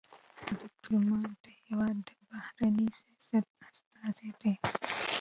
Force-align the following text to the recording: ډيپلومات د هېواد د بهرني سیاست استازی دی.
ډيپلومات 0.61 1.29
د 1.43 1.45
هېواد 1.63 1.95
د 2.07 2.09
بهرني 2.29 2.87
سیاست 2.99 3.47
استازی 3.67 4.29
دی. 4.41 4.53